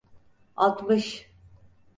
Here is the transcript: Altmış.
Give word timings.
Altmış. 0.55 1.29